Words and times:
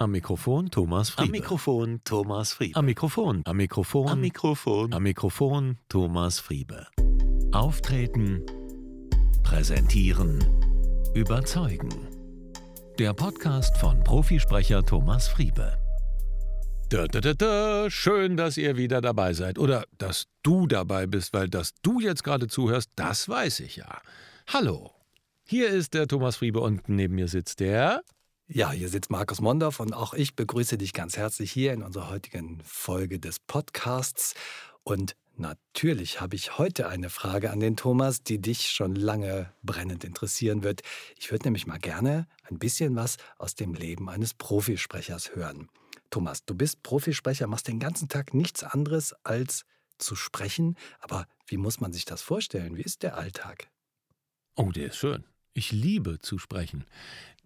Am 0.00 0.12
Mikrofon 0.12 0.70
Thomas 0.70 1.10
Friebe. 1.10 1.26
Am 1.26 1.30
Mikrofon 1.32 2.00
Thomas 2.04 2.52
Friebe. 2.52 2.78
Am 2.78 2.84
Mikrofon. 2.84 3.42
Am 3.44 3.56
Mikrofon. 3.56 4.08
Am 4.08 4.20
Mikrofon. 4.20 4.92
Am 4.92 5.02
Mikrofon 5.02 5.78
Thomas 5.88 6.38
Friebe. 6.38 6.86
Auftreten. 7.50 8.46
Präsentieren. 9.42 10.38
Überzeugen. 11.16 11.88
Der 13.00 13.12
Podcast 13.12 13.76
von 13.78 14.04
Profisprecher 14.04 14.86
Thomas 14.86 15.26
Friebe. 15.26 15.76
Da, 16.90 17.08
da, 17.08 17.20
da, 17.20 17.34
da. 17.34 17.90
Schön, 17.90 18.36
dass 18.36 18.56
ihr 18.56 18.76
wieder 18.76 19.00
dabei 19.00 19.32
seid. 19.32 19.58
Oder 19.58 19.84
dass 19.98 20.26
du 20.44 20.68
dabei 20.68 21.08
bist, 21.08 21.32
weil 21.32 21.48
dass 21.48 21.74
du 21.82 21.98
jetzt 21.98 22.22
gerade 22.22 22.46
zuhörst, 22.46 22.92
das 22.94 23.28
weiß 23.28 23.58
ich 23.58 23.74
ja. 23.74 24.00
Hallo. 24.46 24.92
Hier 25.42 25.70
ist 25.70 25.94
der 25.94 26.06
Thomas 26.06 26.36
Friebe 26.36 26.60
und 26.60 26.88
neben 26.88 27.16
mir 27.16 27.26
sitzt 27.26 27.58
der. 27.58 28.04
Ja, 28.50 28.70
hier 28.70 28.88
sitzt 28.88 29.10
Markus 29.10 29.42
Mondorf 29.42 29.78
und 29.78 29.92
auch 29.92 30.14
ich 30.14 30.34
begrüße 30.34 30.78
dich 30.78 30.94
ganz 30.94 31.18
herzlich 31.18 31.52
hier 31.52 31.74
in 31.74 31.82
unserer 31.82 32.08
heutigen 32.08 32.62
Folge 32.64 33.20
des 33.20 33.40
Podcasts. 33.40 34.34
Und 34.84 35.16
natürlich 35.36 36.22
habe 36.22 36.34
ich 36.34 36.56
heute 36.56 36.88
eine 36.88 37.10
Frage 37.10 37.50
an 37.50 37.60
den 37.60 37.76
Thomas, 37.76 38.22
die 38.22 38.40
dich 38.40 38.70
schon 38.70 38.94
lange 38.94 39.52
brennend 39.62 40.02
interessieren 40.02 40.62
wird. 40.62 40.80
Ich 41.18 41.30
würde 41.30 41.44
nämlich 41.44 41.66
mal 41.66 41.78
gerne 41.78 42.26
ein 42.44 42.58
bisschen 42.58 42.96
was 42.96 43.18
aus 43.36 43.54
dem 43.54 43.74
Leben 43.74 44.08
eines 44.08 44.32
Profisprechers 44.32 45.36
hören. 45.36 45.68
Thomas, 46.08 46.46
du 46.46 46.54
bist 46.54 46.82
Profisprecher, 46.82 47.48
machst 47.48 47.68
den 47.68 47.80
ganzen 47.80 48.08
Tag 48.08 48.32
nichts 48.32 48.62
anderes 48.62 49.12
als 49.24 49.66
zu 49.98 50.16
sprechen. 50.16 50.78
Aber 51.00 51.26
wie 51.46 51.58
muss 51.58 51.80
man 51.80 51.92
sich 51.92 52.06
das 52.06 52.22
vorstellen? 52.22 52.78
Wie 52.78 52.82
ist 52.82 53.02
der 53.02 53.18
Alltag? 53.18 53.68
Oh, 54.56 54.72
der 54.72 54.86
ist 54.86 54.96
schön. 54.96 55.26
Ich 55.52 55.70
liebe 55.70 56.18
zu 56.20 56.38
sprechen. 56.38 56.86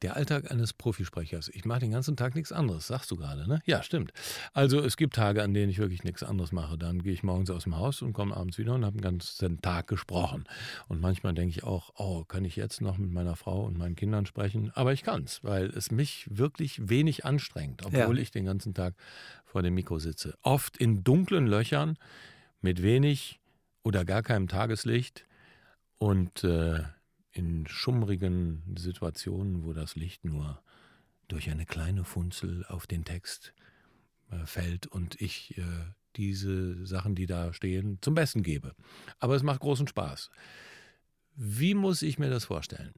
Der 0.02 0.16
Alltag 0.16 0.50
eines 0.50 0.72
Profisprechers. 0.72 1.48
Ich 1.48 1.64
mache 1.64 1.80
den 1.80 1.92
ganzen 1.92 2.16
Tag 2.16 2.34
nichts 2.34 2.50
anderes, 2.50 2.88
sagst 2.88 3.10
du 3.12 3.16
gerade, 3.16 3.48
ne? 3.48 3.60
Ja, 3.66 3.84
stimmt. 3.84 4.12
Also 4.52 4.80
es 4.80 4.96
gibt 4.96 5.14
Tage, 5.14 5.42
an 5.42 5.54
denen 5.54 5.70
ich 5.70 5.78
wirklich 5.78 6.02
nichts 6.02 6.24
anderes 6.24 6.50
mache. 6.50 6.76
Dann 6.76 7.02
gehe 7.02 7.12
ich 7.12 7.22
morgens 7.22 7.50
aus 7.50 7.64
dem 7.64 7.76
Haus 7.76 8.02
und 8.02 8.12
komme 8.12 8.36
abends 8.36 8.58
wieder 8.58 8.74
und 8.74 8.84
habe 8.84 8.96
den 8.96 9.02
ganzen 9.02 9.62
Tag 9.62 9.86
gesprochen. 9.86 10.44
Und 10.88 11.00
manchmal 11.00 11.34
denke 11.34 11.50
ich 11.50 11.62
auch, 11.62 11.92
oh, 11.96 12.24
kann 12.24 12.44
ich 12.44 12.56
jetzt 12.56 12.80
noch 12.80 12.98
mit 12.98 13.12
meiner 13.12 13.36
Frau 13.36 13.64
und 13.64 13.78
meinen 13.78 13.94
Kindern 13.94 14.26
sprechen? 14.26 14.72
Aber 14.74 14.92
ich 14.92 15.04
kann 15.04 15.22
es, 15.22 15.44
weil 15.44 15.66
es 15.66 15.92
mich 15.92 16.26
wirklich 16.28 16.88
wenig 16.88 17.24
anstrengt, 17.24 17.86
obwohl 17.86 18.16
ja. 18.16 18.22
ich 18.22 18.32
den 18.32 18.44
ganzen 18.44 18.74
Tag 18.74 18.94
vor 19.44 19.62
dem 19.62 19.74
Mikro 19.74 20.00
sitze. 20.00 20.34
Oft 20.42 20.76
in 20.76 21.04
dunklen 21.04 21.46
Löchern 21.46 21.96
mit 22.60 22.82
wenig 22.82 23.38
oder 23.84 24.04
gar 24.04 24.22
keinem 24.22 24.48
Tageslicht 24.48 25.26
und 25.98 26.42
äh, 26.42 26.80
in 27.32 27.66
schummrigen 27.66 28.62
Situationen, 28.76 29.64
wo 29.64 29.72
das 29.72 29.96
Licht 29.96 30.24
nur 30.24 30.62
durch 31.28 31.50
eine 31.50 31.66
kleine 31.66 32.04
Funzel 32.04 32.64
auf 32.68 32.86
den 32.86 33.04
Text 33.04 33.54
äh, 34.30 34.44
fällt 34.46 34.86
und 34.86 35.20
ich 35.20 35.56
äh, 35.58 35.62
diese 36.16 36.84
Sachen, 36.86 37.14
die 37.14 37.26
da 37.26 37.52
stehen, 37.52 37.98
zum 38.02 38.14
Besten 38.14 38.42
gebe. 38.42 38.74
Aber 39.18 39.34
es 39.34 39.42
macht 39.42 39.60
großen 39.60 39.88
Spaß. 39.88 40.30
Wie 41.34 41.74
muss 41.74 42.02
ich 42.02 42.18
mir 42.18 42.28
das 42.28 42.44
vorstellen? 42.44 42.92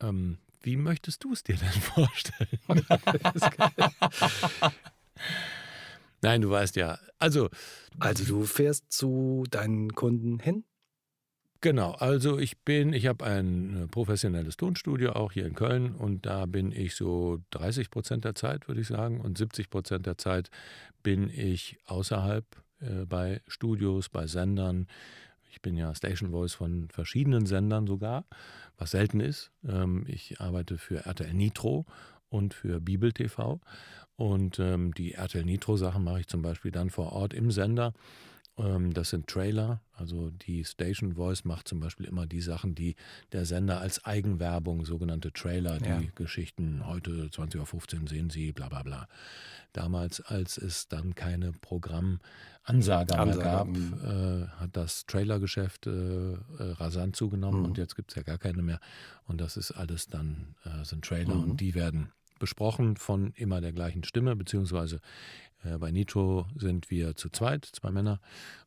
Ähm, 0.00 0.38
wie 0.62 0.76
möchtest 0.76 1.24
du 1.24 1.32
es 1.32 1.42
dir 1.42 1.56
denn 1.56 1.68
vorstellen? 1.80 2.58
Nein, 6.22 6.42
du 6.42 6.50
weißt 6.50 6.76
ja. 6.76 6.98
Also, 7.18 7.48
also 7.98 8.24
du 8.24 8.44
fährst 8.44 8.92
zu 8.92 9.44
deinen 9.50 9.94
Kunden 9.94 10.38
hin? 10.38 10.64
Genau, 11.62 11.90
also 11.92 12.38
ich 12.38 12.58
bin, 12.62 12.94
ich 12.94 13.06
habe 13.06 13.26
ein 13.26 13.84
äh, 13.84 13.86
professionelles 13.86 14.56
Tonstudio 14.56 15.12
auch 15.12 15.32
hier 15.32 15.44
in 15.44 15.54
Köln 15.54 15.94
und 15.94 16.24
da 16.24 16.46
bin 16.46 16.72
ich 16.72 16.94
so 16.94 17.40
30 17.50 17.90
Prozent 17.90 18.24
der 18.24 18.34
Zeit, 18.34 18.66
würde 18.66 18.80
ich 18.80 18.86
sagen, 18.86 19.20
und 19.20 19.36
70 19.36 19.68
Prozent 19.68 20.06
der 20.06 20.16
Zeit 20.16 20.50
bin 21.02 21.28
ich 21.28 21.76
außerhalb 21.84 22.46
äh, 22.80 23.04
bei 23.04 23.42
Studios, 23.46 24.08
bei 24.08 24.26
Sendern. 24.26 24.86
Ich 25.50 25.60
bin 25.60 25.76
ja 25.76 25.94
Station 25.94 26.30
Voice 26.30 26.54
von 26.54 26.88
verschiedenen 26.88 27.44
Sendern 27.44 27.86
sogar, 27.86 28.24
was 28.78 28.92
selten 28.92 29.20
ist. 29.20 29.50
Ähm, 29.68 30.06
ich 30.08 30.40
arbeite 30.40 30.78
für 30.78 31.04
RTL 31.04 31.34
Nitro 31.34 31.84
und 32.30 32.54
für 32.54 32.80
Bibel 32.80 33.12
TV 33.12 33.60
und 34.16 34.58
ähm, 34.60 34.94
die 34.94 35.12
RTL 35.12 35.44
Nitro 35.44 35.76
Sachen 35.76 36.04
mache 36.04 36.20
ich 36.20 36.26
zum 36.26 36.40
Beispiel 36.40 36.70
dann 36.70 36.88
vor 36.88 37.12
Ort 37.12 37.34
im 37.34 37.50
Sender 37.50 37.92
das 38.56 39.10
sind 39.10 39.26
Trailer. 39.26 39.80
Also 39.94 40.30
die 40.30 40.64
Station 40.64 41.14
Voice 41.14 41.44
macht 41.44 41.68
zum 41.68 41.80
Beispiel 41.80 42.06
immer 42.06 42.26
die 42.26 42.40
Sachen, 42.40 42.74
die 42.74 42.94
der 43.32 43.46
Sender 43.46 43.80
als 43.80 44.04
Eigenwerbung, 44.04 44.84
sogenannte 44.84 45.32
Trailer, 45.32 45.78
die 45.78 45.88
ja. 45.88 46.02
Geschichten 46.14 46.86
heute 46.86 47.10
20.15 47.28 48.02
Uhr 48.02 48.08
sehen 48.08 48.30
Sie, 48.30 48.52
bla 48.52 48.68
bla 48.68 48.82
bla. 48.82 49.08
Damals, 49.72 50.20
als 50.20 50.58
es 50.58 50.88
dann 50.88 51.14
keine 51.14 51.52
Programmansage 51.52 53.14
mehr 53.24 53.36
gab, 53.36 53.68
äh, 53.68 54.46
hat 54.58 54.70
das 54.76 55.06
Trailergeschäft 55.06 55.86
äh, 55.86 56.32
äh, 56.32 56.36
rasant 56.58 57.16
zugenommen 57.16 57.60
mhm. 57.60 57.66
und 57.66 57.78
jetzt 57.78 57.94
gibt 57.94 58.10
es 58.10 58.16
ja 58.16 58.22
gar 58.22 58.38
keine 58.38 58.62
mehr. 58.62 58.80
Und 59.26 59.40
das 59.40 59.56
ist 59.56 59.70
alles 59.70 60.08
dann, 60.08 60.54
äh, 60.64 60.84
sind 60.84 61.04
Trailer 61.04 61.36
mhm. 61.36 61.50
und 61.52 61.60
die 61.60 61.74
werden 61.74 62.10
besprochen 62.40 62.96
von 62.96 63.32
immer 63.36 63.60
der 63.60 63.72
gleichen 63.72 64.02
Stimme, 64.02 64.34
beziehungsweise 64.34 65.00
äh, 65.62 65.78
bei 65.78 65.92
Nitro 65.92 66.46
sind 66.56 66.90
wir 66.90 67.14
zu 67.14 67.28
zweit, 67.28 67.64
zwei 67.64 67.92
Männer, 67.92 68.20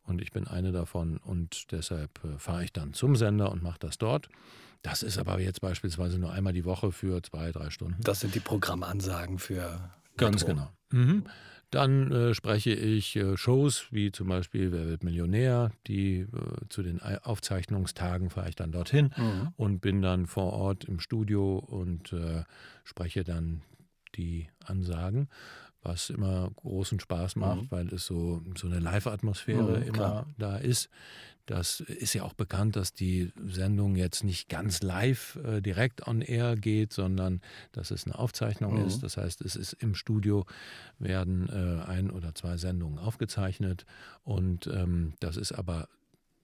und 0.04 0.22
ich 0.22 0.32
bin 0.32 0.48
eine 0.48 0.72
davon 0.72 1.18
und 1.18 1.72
deshalb 1.72 2.24
äh, 2.24 2.38
fahre 2.40 2.64
ich 2.64 2.72
dann 2.72 2.94
zum 2.94 3.18
Sender 3.18 3.52
und 3.52 3.62
mache 3.62 3.80
das 3.80 3.98
dort. 3.98 4.30
Das 4.82 5.02
ist 5.02 5.18
aber 5.18 5.40
jetzt 5.40 5.62
beispielsweise 5.62 6.20
nur 6.20 6.32
einmal 6.32 6.54
die 6.54 6.66
Woche 6.66 6.92
für 6.92 7.22
zwei, 7.24 7.52
drei 7.52 7.70
Stunden. 7.70 8.02
Das 8.02 8.20
sind 8.20 8.36
die 8.36 8.42
Programmansagen 8.42 9.40
für. 9.40 9.92
Ganz 10.18 10.46
genau. 10.46 10.70
Mhm. 10.92 11.24
Dann 11.74 12.12
äh, 12.12 12.34
spreche 12.36 12.72
ich 12.72 13.16
äh, 13.16 13.36
Shows 13.36 13.88
wie 13.90 14.12
zum 14.12 14.28
Beispiel 14.28 14.72
Wer 14.72 14.88
wird 14.88 15.04
Millionär, 15.04 15.72
die 15.88 16.20
äh, 16.20 16.28
zu 16.70 16.84
den 16.84 17.02
Aufzeichnungstagen 17.02 18.30
fahre 18.30 18.50
ich 18.50 18.56
dann 18.56 18.72
dorthin 18.72 19.12
mhm. 19.18 19.48
und 19.58 19.80
bin 19.80 20.04
dann 20.04 20.28
vor 20.28 20.54
Ort 20.54 20.84
im 20.84 21.00
Studio 21.00 21.58
und 21.58 22.14
äh, 22.14 22.44
spreche 22.84 23.24
dann 23.24 23.62
die 24.16 24.50
Ansagen 24.66 25.30
was 25.84 26.10
immer 26.10 26.50
großen 26.56 27.00
Spaß 27.00 27.36
macht, 27.36 27.64
mhm. 27.64 27.72
weil 27.72 27.94
es 27.94 28.06
so, 28.06 28.42
so 28.58 28.68
eine 28.68 28.80
Live-Atmosphäre 28.80 29.80
mhm, 29.80 29.84
immer 29.84 29.94
klar. 29.94 30.26
da 30.38 30.58
ist. 30.58 30.90
Das 31.46 31.82
ist 31.82 32.14
ja 32.14 32.24
auch 32.24 32.34
bekannt, 32.34 32.78
dass 32.78 32.94
die 32.94 33.34
Sendung 33.46 33.98
jetzt 33.98 34.24
nicht 34.24 34.48
ganz 34.48 34.82
live 34.82 35.38
äh, 35.44 35.60
direkt 35.60 36.08
on 36.08 36.22
air 36.22 36.56
geht, 36.56 36.94
sondern 36.94 37.42
dass 37.74 37.92
es 37.92 38.06
eine 38.06 38.18
Aufzeichnung 38.18 38.80
mhm. 38.80 38.88
ist. 38.88 39.04
Das 39.04 39.18
heißt, 39.18 39.42
es 39.42 39.58
ist 39.58 39.74
im 39.74 39.94
Studio 39.94 40.46
werden 41.00 41.50
äh, 41.50 41.84
ein 41.84 42.12
oder 42.12 42.34
zwei 42.34 42.56
Sendungen 42.56 42.98
aufgezeichnet 42.98 43.86
und 44.24 44.68
ähm, 44.68 45.16
das 45.20 45.36
ist 45.36 45.52
aber 45.52 45.90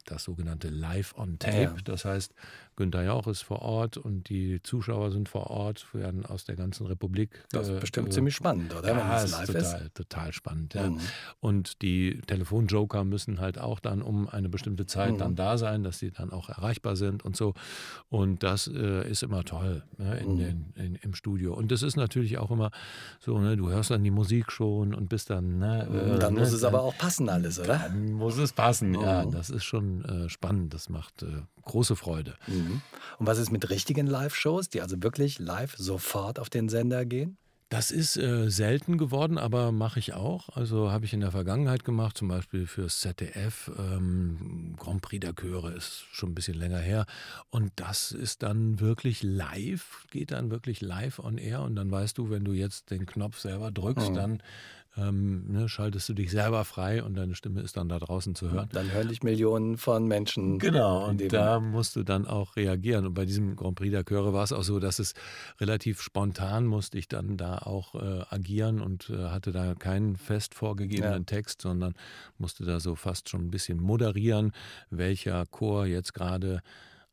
das 0.06 0.24
sogenannte 0.24 0.69
Live 0.69 1.16
on 1.18 1.40
Tape. 1.40 1.62
Ja. 1.62 1.75
Das 1.84 2.03
heißt, 2.03 2.34
Günther 2.79 3.03
Jauch 3.03 3.28
ist 3.28 3.41
vor 3.41 3.62
Ort 3.62 3.97
und 3.97 4.29
die 4.29 4.63
Zuschauer 4.63 5.12
sind 5.12 5.28
vor 5.28 5.50
Ort, 5.50 5.94
werden 5.94 6.25
aus 6.25 6.45
der 6.45 6.56
ganzen 6.56 6.88
Republik. 6.88 7.44
Das 7.51 7.67
ist 7.67 7.75
äh, 7.75 7.79
bestimmt 7.81 8.07
äh, 8.07 8.12
ziemlich 8.12 8.34
spannend, 8.34 8.73
oder? 8.73 8.88
Ja, 8.88 9.22
ist 9.22 9.38
total, 9.45 9.81
ist. 9.81 9.95
total 9.95 10.31
spannend. 10.31 10.73
Ja. 10.75 10.89
Mhm. 10.89 11.00
Und 11.41 11.81
die 11.81 12.22
Telefonjoker 12.25 13.03
müssen 13.03 13.41
halt 13.41 13.59
auch 13.59 13.81
dann 13.81 14.01
um 14.01 14.29
eine 14.29 14.47
bestimmte 14.47 14.85
Zeit 14.85 15.12
mhm. 15.12 15.18
dann 15.18 15.35
da 15.35 15.57
sein, 15.57 15.84
dass 15.84 16.00
sie 16.00 16.12
dann 16.12 16.31
auch 16.31 16.47
erreichbar 16.47 16.95
sind 16.95 17.25
und 17.25 17.35
so. 17.35 17.53
Und 18.07 18.44
das 18.44 18.68
äh, 18.68 19.09
ist 19.09 19.23
immer 19.23 19.44
toll 19.44 19.84
ne, 19.97 20.18
in 20.19 20.34
mhm. 20.34 20.38
den, 20.38 20.73
in, 20.75 20.95
im 20.95 21.13
Studio. 21.16 21.53
Und 21.53 21.73
das 21.73 21.84
ist 21.84 21.97
natürlich 21.97 22.38
auch 22.38 22.50
immer 22.50 22.72
so, 23.19 23.38
ne, 23.39 23.57
du 23.57 23.69
hörst 23.69 23.91
dann 23.91 24.06
die 24.06 24.12
Musik 24.12 24.53
schon 24.53 24.94
und 24.94 25.09
bist 25.09 25.29
dann. 25.29 25.59
Ne, 25.59 26.16
äh, 26.16 26.19
dann 26.19 26.34
muss 26.34 26.51
ne, 26.51 26.56
es 26.56 26.63
aber 26.63 26.81
auch 26.81 26.97
passen 26.97 27.28
alles, 27.28 27.59
oder? 27.59 27.78
Dann 27.78 28.13
muss 28.13 28.38
es 28.38 28.53
passen, 28.53 28.94
ja. 28.94 29.25
Mhm. 29.25 29.31
Das 29.31 29.50
ist 29.50 29.66
schon 29.66 30.06
äh, 30.06 30.29
spannend. 30.29 30.73
Das 30.73 30.88
macht 30.88 31.23
äh, 31.23 31.41
große 31.63 31.95
Freude. 31.95 32.35
Mhm. 32.47 32.69
Und 33.18 33.28
was 33.28 33.38
ist 33.38 33.52
mit 33.52 33.69
richtigen 33.69 34.07
Live-Shows, 34.07 34.69
die 34.69 34.81
also 34.81 35.02
wirklich 35.02 35.40
live 35.40 35.75
sofort 35.78 36.40
auf 36.40 36.50
den 36.50 36.69
Sender 36.69 37.06
gehen? 37.06 37.38
Das 37.69 37.91
ist 37.91 38.18
äh, 38.18 38.50
selten 38.50 38.98
geworden, 38.98 39.38
aber 39.38 39.71
mache 39.71 40.00
ich 40.00 40.13
auch. 40.13 40.50
Also 40.57 40.92
habe 40.92 41.06
ich 41.06 41.13
in 41.13 41.19
der 41.19 41.30
Vergangenheit 41.30 41.83
gemacht, 41.83 42.18
zum 42.18 42.27
Beispiel 42.27 42.66
fürs 42.66 43.00
ZDF. 43.00 43.69
Ähm, 43.77 44.74
Grand 44.75 45.04
Prix 45.04 45.19
der 45.19 45.36
Chöre 45.36 45.71
ist 45.74 46.06
schon 46.12 46.31
ein 46.31 46.36
bisschen 46.36 46.57
länger 46.57 46.80
her. 46.80 47.06
Und 47.51 47.71
das 47.75 48.12
ist 48.12 48.42
dann 48.42 48.80
wirklich 48.80 49.22
live, 49.22 50.07
geht 50.10 50.31
dann 50.31 50.50
wirklich 50.50 50.81
live 50.81 51.19
on 51.19 51.38
air. 51.38 51.62
Und 51.62 51.75
dann 51.75 51.92
weißt 51.92 52.18
du, 52.18 52.31
wenn 52.31 52.44
du 52.44 52.54
jetzt 52.54 52.89
den 52.89 53.06
Knopf 53.06 53.38
selber 53.38 53.72
drückst, 53.72 54.10
mhm. 54.10 54.15
dann 54.15 54.44
ähm, 54.97 55.45
ne, 55.47 55.69
schaltest 55.69 56.09
du 56.09 56.13
dich 56.13 56.31
selber 56.31 56.65
frei 56.65 57.03
und 57.03 57.15
deine 57.15 57.36
Stimme 57.36 57.62
ist 57.62 57.77
dann 57.77 57.89
da 57.89 58.00
draußen 58.00 58.36
zu 58.36 58.51
hören. 58.51 58.69
Dann 58.71 58.91
hören 58.91 59.07
dich 59.07 59.24
Millionen 59.24 59.77
von 59.77 60.07
Menschen. 60.07 60.59
Genau, 60.59 61.07
und 61.07 61.31
da 61.31 61.59
musst 61.59 61.95
du 61.95 62.03
dann 62.03 62.25
auch 62.25 62.56
reagieren. 62.56 63.06
Und 63.06 63.13
bei 63.13 63.25
diesem 63.25 63.56
Grand 63.56 63.75
Prix 63.75 63.91
der 63.91 64.03
Chöre 64.03 64.33
war 64.33 64.44
es 64.44 64.51
auch 64.51 64.63
so, 64.63 64.80
dass 64.80 65.00
es 65.00 65.13
relativ 65.59 66.01
spontan 66.01 66.65
musste 66.65 66.97
ich 66.97 67.07
dann 67.07 67.38
da 67.38 67.59
auch 67.59 67.95
äh, 67.95 68.24
agieren 68.30 68.81
und 68.81 69.09
äh, 69.09 69.30
hatte 69.30 69.51
da 69.51 69.75
keinen 69.75 70.15
fest 70.15 70.56
vorgegebenen 70.56 71.13
ja. 71.13 71.24
Text, 71.24 71.62
sondern 71.62 71.94
musste 72.38 72.65
da 72.65 72.80
so 72.80 72.95
fast 72.95 73.30
schon 73.30 73.41
ein 73.41 73.51
bisschen 73.51 73.80
moderieren, 73.80 74.51
welcher 74.89 75.45
Chor 75.45 75.86
jetzt 75.86 76.13
gerade 76.13 76.62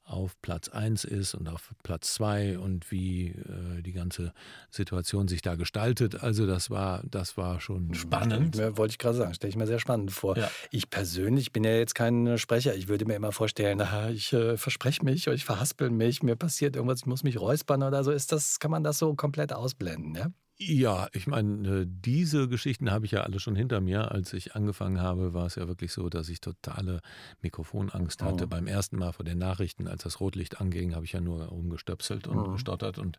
auf 0.06 0.41
Platz 0.41 0.69
1 0.69 1.05
ist 1.05 1.35
und 1.35 1.49
auf 1.49 1.73
Platz 1.82 2.14
2 2.14 2.58
und 2.58 2.91
wie 2.91 3.29
äh, 3.29 3.82
die 3.82 3.93
ganze 3.93 4.32
Situation 4.70 5.26
sich 5.29 5.43
da 5.43 5.56
gestaltet. 5.56 6.23
Also 6.23 6.47
das 6.47 6.70
war, 6.70 7.03
das 7.11 7.37
war 7.37 7.61
schon 7.61 7.93
spannend. 7.94 8.56
Ja, 8.56 8.76
wollte 8.76 8.93
ich 8.93 8.99
gerade 8.99 9.17
sagen, 9.17 9.35
stelle 9.35 9.50
ich 9.50 9.56
mir 9.56 9.67
sehr 9.67 9.81
spannend 9.81 10.12
vor. 10.12 10.37
Ja. 10.38 10.50
Ich 10.70 10.91
persönlich 10.91 11.53
bin 11.53 11.64
ja 11.64 11.73
jetzt 11.73 11.94
kein 11.94 12.38
Sprecher. 12.38 12.75
Ich 12.75 12.88
würde 12.88 13.05
mir 13.05 13.14
immer 13.14 13.32
vorstellen, 13.32 13.79
na, 13.81 14.11
ich 14.11 14.32
äh, 14.32 14.56
verspreche 14.56 15.05
mich 15.05 15.26
oder 15.26 15.35
ich 15.35 15.44
verhaspel 15.44 15.91
mich, 15.91 16.23
mir 16.23 16.37
passiert 16.37 16.76
irgendwas, 16.76 17.00
ich 17.00 17.06
muss 17.06 17.25
mich 17.25 17.41
räuspern 17.41 17.82
oder 17.82 18.05
so. 18.05 18.12
Ist 18.12 18.32
das, 18.32 18.61
kann 18.61 18.70
man 18.70 18.85
das 18.85 18.99
so 18.99 19.14
komplett 19.14 19.52
ausblenden, 19.52 20.14
ja? 20.14 20.29
Ja, 20.58 21.08
ich 21.12 21.26
meine, 21.26 21.81
äh, 21.81 21.87
diese 21.87 22.49
Geschichten 22.49 22.91
habe 22.91 23.05
ich 23.05 23.12
ja 23.12 23.20
alle 23.23 23.41
schon 23.41 23.56
hinter 23.56 23.82
mir. 23.82 24.11
Als 24.11 24.32
ich 24.32 24.55
angefangen 24.55 25.03
habe, 25.03 25.35
war 25.35 25.44
es 25.44 25.56
ja 25.56 25.69
wirklich 25.69 25.93
so, 25.93 26.08
dass 26.08 26.31
ich 26.31 26.41
totale 26.41 27.00
Mikrofonangst 27.43 28.23
hatte. 28.23 28.44
Oh. 28.44 28.47
Beim 28.47 28.67
ersten 28.67 28.97
Mal 28.97 29.12
vor 29.12 29.26
den 29.26 29.37
Nachrichten, 29.37 29.87
als 29.87 30.05
das 30.05 30.19
Rotlicht 30.19 30.58
anging, 30.58 30.94
habe 30.94 31.05
ich 31.05 31.12
ja 31.12 31.20
nur 31.20 31.44
rumgestöpselt 31.44 32.26
und 32.26 32.38
oh. 32.38 32.53
gestottert. 32.53 32.99
Und 32.99 33.19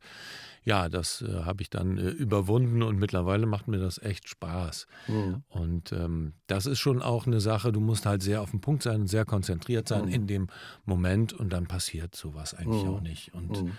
ja, 0.64 0.90
das 0.90 1.22
äh, 1.22 1.44
habe 1.44 1.62
ich 1.62 1.70
dann 1.70 2.00
äh, 2.00 2.10
überwunden 2.10 2.82
und 2.82 2.98
mittlerweile 2.98 3.46
macht 3.46 3.68
mir 3.68 3.78
das 3.78 4.02
echt 4.02 4.28
Spaß. 4.28 4.88
Oh. 5.08 5.36
Und 5.50 5.92
ähm, 5.92 6.34
das 6.48 6.66
ist 6.66 6.80
schon 6.80 7.04
auch 7.04 7.28
eine 7.28 7.40
Sache, 7.40 7.72
du 7.72 7.80
musst 7.80 8.08
halt 8.08 8.24
sehr 8.24 8.42
auf 8.42 8.50
den 8.50 8.62
Punkt 8.62 8.82
sein 8.82 9.02
und 9.02 9.08
sehr 9.08 9.26
konzentriert 9.26 9.88
sein 9.88 10.08
in 10.08 10.26
dem 10.26 10.48
Moment 10.86 11.34
und 11.34 11.54
dann 11.54 11.68
passiert 11.68 12.16
sowas 12.16 12.56
eigentlich 12.56 12.88
auch 12.88 13.02
nicht. 13.02 13.34
Und 13.36 13.72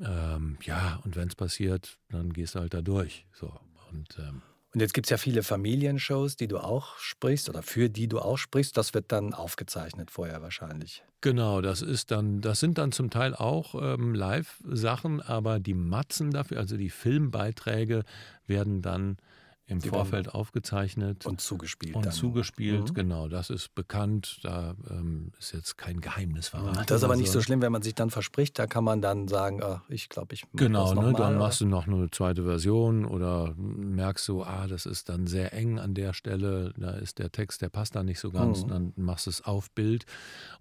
ähm, 0.00 0.58
ja, 0.62 1.00
und 1.04 1.16
wenn 1.16 1.28
es 1.28 1.34
passiert, 1.34 1.98
dann 2.08 2.32
gehst 2.32 2.54
du 2.54 2.60
halt 2.60 2.74
da 2.74 2.82
durch. 2.82 3.26
So. 3.32 3.52
Und, 3.90 4.18
ähm, 4.18 4.42
und 4.72 4.80
jetzt 4.80 4.94
gibt 4.94 5.06
es 5.06 5.10
ja 5.10 5.16
viele 5.16 5.42
Familienshows, 5.42 6.36
die 6.36 6.46
du 6.46 6.58
auch 6.58 6.96
sprichst 6.98 7.48
oder 7.48 7.62
für 7.62 7.90
die 7.90 8.06
du 8.06 8.20
auch 8.20 8.36
sprichst. 8.36 8.76
Das 8.76 8.94
wird 8.94 9.10
dann 9.10 9.34
aufgezeichnet 9.34 10.10
vorher 10.10 10.42
wahrscheinlich. 10.42 11.02
Genau, 11.20 11.60
das 11.60 11.82
ist 11.82 12.12
dann, 12.12 12.40
das 12.40 12.60
sind 12.60 12.78
dann 12.78 12.92
zum 12.92 13.10
Teil 13.10 13.34
auch 13.34 13.74
ähm, 13.74 14.14
Live-Sachen, 14.14 15.20
aber 15.20 15.58
die 15.58 15.74
Matzen 15.74 16.30
dafür, 16.30 16.58
also 16.58 16.76
die 16.76 16.90
Filmbeiträge, 16.90 18.04
werden 18.46 18.80
dann 18.80 19.18
im 19.70 19.78
Die 19.78 19.88
Vorfeld 19.88 20.34
aufgezeichnet. 20.34 21.26
Und 21.26 21.40
zugespielt. 21.40 21.94
Und 21.94 22.06
dann. 22.06 22.12
zugespielt, 22.12 22.90
mhm. 22.90 22.94
genau. 22.94 23.28
Das 23.28 23.50
ist 23.50 23.74
bekannt. 23.74 24.40
Da 24.42 24.74
ähm, 24.90 25.32
ist 25.38 25.52
jetzt 25.52 25.78
kein 25.78 26.00
Geheimnis 26.00 26.48
verraten. 26.48 26.82
Das 26.86 26.98
ist 26.98 27.04
aber 27.04 27.16
nicht 27.16 27.30
so 27.30 27.40
schlimm, 27.40 27.62
wenn 27.62 27.70
man 27.70 27.82
sich 27.82 27.94
dann 27.94 28.10
verspricht. 28.10 28.58
Da 28.58 28.66
kann 28.66 28.82
man 28.82 29.00
dann 29.00 29.28
sagen, 29.28 29.62
ach, 29.62 29.82
ich 29.88 30.08
glaube, 30.08 30.34
ich 30.34 30.44
mache 30.44 30.64
Genau, 30.64 30.86
das 30.86 30.94
noch 30.94 31.02
ne, 31.02 31.12
mal, 31.12 31.18
dann 31.18 31.30
oder? 31.36 31.38
machst 31.38 31.60
du 31.60 31.66
noch 31.66 31.86
eine 31.86 32.10
zweite 32.10 32.42
Version 32.44 33.04
oder 33.04 33.54
merkst 33.56 34.26
du, 34.28 34.42
ah, 34.42 34.66
das 34.66 34.86
ist 34.86 35.08
dann 35.08 35.26
sehr 35.26 35.52
eng 35.52 35.78
an 35.78 35.94
der 35.94 36.12
Stelle. 36.14 36.72
Da 36.76 36.90
ist 36.90 37.18
der 37.18 37.30
Text, 37.30 37.62
der 37.62 37.68
passt 37.68 37.94
da 37.94 38.02
nicht 38.02 38.18
so 38.18 38.30
ganz. 38.30 38.64
Mhm. 38.64 38.68
Dann 38.68 38.92
machst 38.96 39.26
du 39.26 39.30
es 39.30 39.44
auf 39.44 39.70
Bild. 39.70 40.04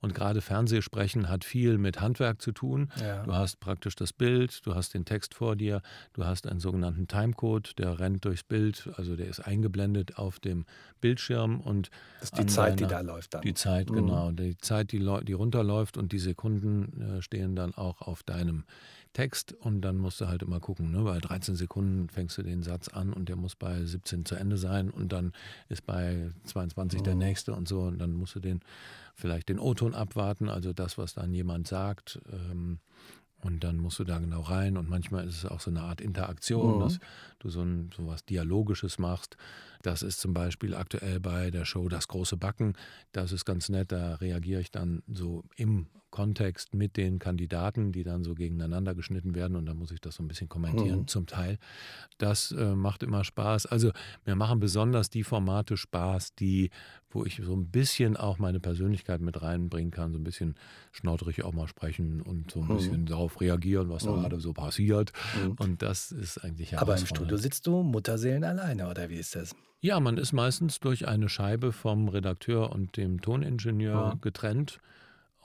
Und 0.01 0.13
gerade 0.13 0.41
Fernsehsprechen 0.41 1.29
hat 1.29 1.43
viel 1.43 1.77
mit 1.77 1.99
Handwerk 1.99 2.41
zu 2.41 2.51
tun. 2.51 2.91
Ja. 3.01 3.23
Du 3.23 3.33
hast 3.33 3.59
praktisch 3.59 3.95
das 3.95 4.13
Bild, 4.13 4.65
du 4.65 4.75
hast 4.75 4.93
den 4.93 5.05
Text 5.05 5.33
vor 5.33 5.55
dir, 5.55 5.81
du 6.13 6.25
hast 6.25 6.45
einen 6.45 6.59
sogenannten 6.59 7.07
Timecode, 7.07 7.77
der 7.79 7.99
rennt 7.99 8.25
durchs 8.25 8.43
Bild 8.43 8.89
also 8.99 9.15
der 9.15 9.27
ist 9.27 9.39
eingeblendet 9.39 10.17
auf 10.17 10.39
dem 10.39 10.65
Bildschirm 11.01 11.61
und 11.61 11.89
das 12.19 12.29
ist 12.29 12.37
die 12.37 12.45
Zeit, 12.45 12.79
deiner, 12.79 12.87
die 12.87 12.93
da 12.93 12.99
läuft 13.01 13.33
dann. 13.33 13.41
Die 13.41 13.53
Zeit, 13.53 13.89
mhm. 13.89 13.95
genau, 13.95 14.31
die 14.31 14.57
Zeit, 14.57 14.91
die, 14.91 14.99
die 15.23 15.33
runterläuft 15.33 15.97
und 15.97 16.11
die 16.11 16.19
Sekunden 16.19 17.01
äh, 17.01 17.21
stehen 17.21 17.55
dann 17.55 17.73
auch 17.73 18.01
auf 18.01 18.23
deinem 18.23 18.65
Text 19.13 19.53
und 19.53 19.81
dann 19.81 19.97
musst 19.97 20.21
du 20.21 20.27
halt 20.27 20.43
immer 20.43 20.59
gucken, 20.59 20.91
ne? 20.91 21.01
bei 21.01 21.17
13 21.17 21.55
Sekunden 21.55 22.09
fängst 22.09 22.37
du 22.37 22.43
den 22.43 22.61
Satz 22.61 22.89
an 22.89 23.11
und 23.11 23.27
der 23.27 23.37
muss 23.37 23.55
bei 23.55 23.83
17 23.83 24.25
zu 24.25 24.35
Ende 24.35 24.57
sein 24.57 24.91
und 24.91 25.11
dann 25.11 25.31
ist 25.67 25.85
bei 25.85 26.29
22 26.43 26.99
mhm. 26.99 27.03
der 27.05 27.15
nächste 27.15 27.53
und 27.53 27.67
so 27.67 27.81
und 27.81 27.97
dann 27.97 28.13
musst 28.13 28.35
du 28.35 28.39
den 28.39 28.59
vielleicht 29.15 29.49
den 29.49 29.59
O-Ton 29.59 29.95
abwarten, 29.95 30.49
also 30.49 30.73
das, 30.73 30.97
was 30.97 31.13
dann 31.13 31.33
jemand 31.33 31.67
sagt. 31.67 32.19
Ähm, 32.31 32.79
und 33.59 33.65
dann 33.65 33.77
musst 33.77 33.99
du 33.99 34.05
da 34.05 34.19
genau 34.19 34.39
rein 34.39 34.77
und 34.77 34.89
manchmal 34.89 35.27
ist 35.27 35.43
es 35.43 35.45
auch 35.45 35.59
so 35.59 35.69
eine 35.69 35.81
Art 35.81 35.99
Interaktion, 35.99 36.77
mhm. 36.77 36.79
dass 36.79 36.99
du 37.39 37.49
so, 37.49 37.61
ein, 37.61 37.89
so 37.93 38.07
was 38.07 38.23
Dialogisches 38.23 38.99
machst. 38.99 39.35
Das 39.81 40.01
ist 40.01 40.19
zum 40.19 40.33
Beispiel 40.33 40.75
aktuell 40.75 41.19
bei 41.19 41.51
der 41.51 41.65
Show 41.65 41.87
Das 41.87 42.07
große 42.07 42.37
Backen. 42.37 42.73
Das 43.11 43.31
ist 43.31 43.45
ganz 43.45 43.69
nett, 43.69 43.91
da 43.91 44.15
reagiere 44.15 44.61
ich 44.61 44.71
dann 44.71 45.03
so 45.07 45.43
im 45.55 45.87
Kontext 46.11 46.73
mit 46.73 46.97
den 46.97 47.19
Kandidaten, 47.19 47.91
die 47.91 48.03
dann 48.03 48.23
so 48.23 48.33
gegeneinander 48.33 48.95
geschnitten 48.95 49.35
werden 49.35 49.55
und 49.55 49.65
da 49.65 49.73
muss 49.73 49.91
ich 49.91 50.01
das 50.01 50.15
so 50.15 50.23
ein 50.23 50.27
bisschen 50.27 50.49
kommentieren 50.49 51.01
mhm. 51.01 51.07
zum 51.07 51.27
Teil. 51.27 51.57
Das 52.17 52.51
äh, 52.51 52.75
macht 52.75 53.03
immer 53.03 53.23
Spaß. 53.23 53.67
Also 53.67 53.91
mir 54.25 54.35
machen 54.35 54.59
besonders 54.59 55.09
die 55.09 55.23
Formate 55.23 55.77
Spaß, 55.77 56.35
die, 56.35 56.71
wo 57.09 57.25
ich 57.25 57.41
so 57.43 57.55
ein 57.55 57.69
bisschen 57.69 58.17
auch 58.17 58.39
meine 58.39 58.59
Persönlichkeit 58.59 59.21
mit 59.21 59.41
reinbringen 59.41 59.91
kann, 59.91 60.11
so 60.11 60.17
ein 60.17 60.23
bisschen 60.23 60.55
schnaudrig 60.91 61.43
auch 61.43 61.53
mal 61.53 61.67
sprechen 61.67 62.21
und 62.21 62.51
so 62.51 62.61
ein 62.61 62.67
mhm. 62.67 62.75
bisschen 62.75 63.05
darauf 63.05 63.39
reagieren, 63.39 63.89
was 63.89 64.03
mhm. 64.03 64.09
da 64.09 64.21
gerade 64.21 64.39
so 64.39 64.53
passiert. 64.53 65.13
Mhm. 65.43 65.51
Und 65.59 65.81
das 65.81 66.11
ist 66.11 66.39
eigentlich 66.39 66.77
Aber 66.77 66.97
im 66.97 67.05
Studio 67.05 67.37
sitzt 67.37 67.67
du 67.67 67.83
Mutterseelen 67.83 68.43
alleine, 68.43 68.89
oder 68.89 69.09
wie 69.09 69.15
ist 69.15 69.35
das? 69.35 69.55
Ja, 69.81 69.99
man 70.01 70.17
ist 70.17 70.33
meistens 70.33 70.79
durch 70.81 71.07
eine 71.07 71.29
Scheibe 71.29 71.71
vom 71.71 72.09
Redakteur 72.09 72.71
und 72.71 72.97
dem 72.97 73.21
Toningenieur 73.21 74.17
getrennt. 74.21 74.79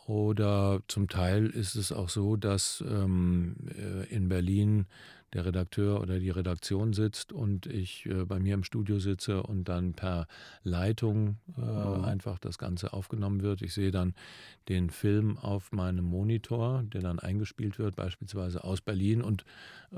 Oder 0.06 0.82
zum 0.88 1.08
Teil 1.08 1.46
ist 1.46 1.76
es 1.76 1.92
auch 1.92 2.08
so, 2.08 2.36
dass 2.36 2.84
ähm, 2.86 3.56
äh, 3.70 4.12
in 4.12 4.28
Berlin 4.28 4.86
der 5.34 5.44
Redakteur 5.44 6.00
oder 6.00 6.18
die 6.18 6.30
Redaktion 6.30 6.92
sitzt 6.92 7.32
und 7.32 7.66
ich 7.66 8.06
äh, 8.06 8.24
bei 8.24 8.38
mir 8.38 8.54
im 8.54 8.64
Studio 8.64 8.98
sitze 8.98 9.42
und 9.42 9.64
dann 9.68 9.92
per 9.92 10.26
Leitung 10.62 11.36
äh, 11.58 11.60
mhm. 11.60 12.04
einfach 12.04 12.38
das 12.38 12.56
Ganze 12.56 12.92
aufgenommen 12.92 13.42
wird. 13.42 13.60
Ich 13.62 13.74
sehe 13.74 13.90
dann 13.90 14.14
den 14.68 14.90
Film 14.90 15.36
auf 15.38 15.72
meinem 15.72 16.04
Monitor, 16.04 16.84
der 16.84 17.02
dann 17.02 17.18
eingespielt 17.18 17.78
wird, 17.78 17.96
beispielsweise 17.96 18.64
aus 18.64 18.80
Berlin 18.80 19.20
und 19.20 19.44